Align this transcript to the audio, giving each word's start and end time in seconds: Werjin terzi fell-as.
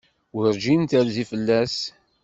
Werjin 0.35 0.81
terzi 0.91 1.23
fell-as. 1.29 1.77